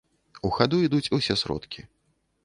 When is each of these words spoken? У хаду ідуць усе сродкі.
У 0.47 0.49
хаду 0.55 0.79
ідуць 0.85 1.11
усе 1.17 1.35
сродкі. 1.41 1.85